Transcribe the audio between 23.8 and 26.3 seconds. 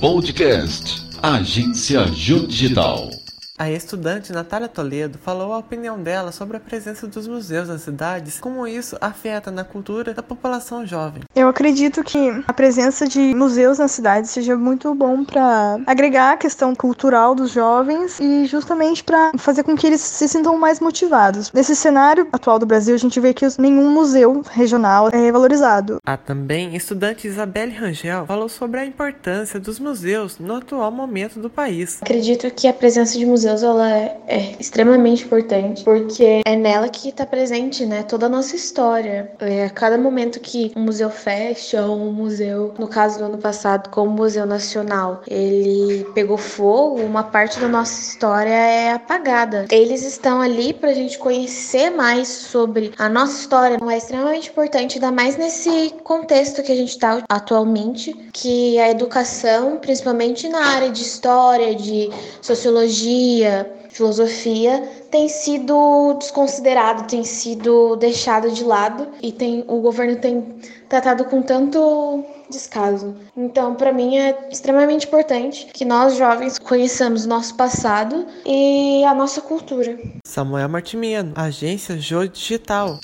museu regional é valorizado. A